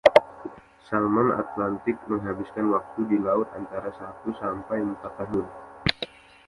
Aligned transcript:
Salmon 0.89 1.27
Atlantik 1.41 1.93
menghabiskan 2.11 2.67
waktu 2.75 2.99
di 3.11 3.17
laut 3.27 3.45
antara 3.59 3.89
satu 3.99 4.29
sampai 4.39 4.77
empat 4.89 5.11
tahun. 5.19 5.45